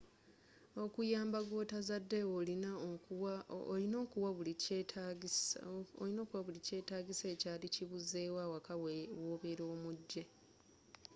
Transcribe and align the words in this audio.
okuyamba 0.83 1.39
gwotazadde 1.49 2.19
olina 3.73 4.01
okuwa 4.01 4.29
bu 6.45 6.51
kyetaagisa 6.67 7.25
ekyaali 7.33 7.67
kibuzeewo 7.75 8.37
awaka 8.47 8.73
wobeela 9.21 9.63
omujje 9.73 10.23